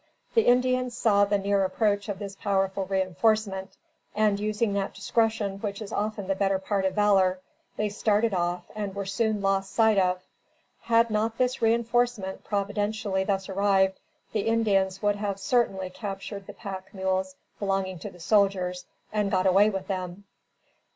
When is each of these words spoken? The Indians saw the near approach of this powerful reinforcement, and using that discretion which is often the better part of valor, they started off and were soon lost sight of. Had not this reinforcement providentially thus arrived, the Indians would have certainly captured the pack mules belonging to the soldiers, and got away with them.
The 0.33 0.47
Indians 0.47 0.97
saw 0.97 1.25
the 1.25 1.37
near 1.37 1.63
approach 1.63 2.09
of 2.09 2.17
this 2.17 2.35
powerful 2.35 2.85
reinforcement, 2.87 3.77
and 4.15 4.39
using 4.39 4.73
that 4.73 4.95
discretion 4.95 5.59
which 5.59 5.79
is 5.79 5.93
often 5.93 6.25
the 6.25 6.33
better 6.33 6.57
part 6.57 6.85
of 6.85 6.95
valor, 6.95 7.39
they 7.77 7.87
started 7.89 8.33
off 8.33 8.63
and 8.75 8.95
were 8.95 9.05
soon 9.05 9.43
lost 9.43 9.71
sight 9.71 9.99
of. 9.99 10.25
Had 10.81 11.11
not 11.11 11.37
this 11.37 11.61
reinforcement 11.61 12.43
providentially 12.43 13.25
thus 13.25 13.47
arrived, 13.47 13.99
the 14.33 14.47
Indians 14.47 15.03
would 15.03 15.17
have 15.17 15.39
certainly 15.39 15.91
captured 15.91 16.47
the 16.47 16.53
pack 16.53 16.91
mules 16.95 17.35
belonging 17.59 17.99
to 17.99 18.09
the 18.09 18.19
soldiers, 18.19 18.85
and 19.13 19.29
got 19.29 19.45
away 19.45 19.69
with 19.69 19.85
them. 19.85 20.23